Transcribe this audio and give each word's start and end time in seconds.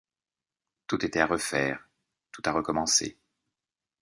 Tout 0.87 1.05
était 1.05 1.19
à 1.19 1.27
refaire, 1.27 1.87
tout 2.31 2.41
à 2.45 2.51
recommencer! 2.53 3.19